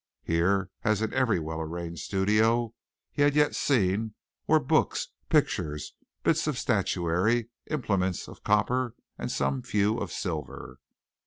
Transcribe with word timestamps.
Here, 0.23 0.71
as 0.83 1.03
in 1.03 1.13
every 1.13 1.37
well 1.39 1.61
arranged 1.61 2.01
studio 2.03 2.73
he 3.11 3.21
had 3.21 3.35
yet 3.35 3.53
seen 3.55 4.15
were 4.47 4.59
books, 4.59 5.09
pictures, 5.29 5.93
bits 6.23 6.47
of 6.47 6.57
statuary, 6.57 7.49
implements 7.69 8.27
of 8.27 8.43
copper 8.43 8.95
and 9.19 9.31
some 9.31 9.61
few 9.61 9.99
of 9.99 10.11
silver. 10.11 10.79